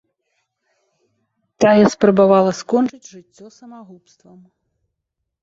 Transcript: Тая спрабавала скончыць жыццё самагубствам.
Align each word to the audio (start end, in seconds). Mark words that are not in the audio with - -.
Тая 1.63 1.85
спрабавала 1.95 2.51
скончыць 2.61 3.11
жыццё 3.13 3.45
самагубствам. 3.59 4.39